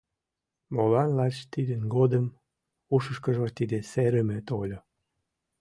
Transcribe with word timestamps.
Молан 0.75 1.09
лач 1.17 1.35
тидын 1.53 1.81
годым 1.95 2.25
ушышкыжо 2.95 3.47
тиде 3.57 3.79
серыме 3.91 4.37
тольо?.. 4.47 4.79